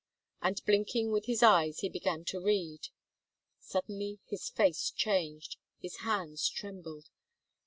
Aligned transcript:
And 0.41 0.65
blinking 0.65 1.11
with 1.11 1.27
his 1.27 1.43
eyes 1.43 1.81
he 1.81 1.87
began 1.87 2.25
to 2.25 2.43
read. 2.43 2.87
Suddenly 3.59 4.17
his 4.25 4.49
face 4.49 4.89
changed, 4.89 5.57
his 5.77 5.97
hands 5.97 6.49
trembled. 6.49 7.09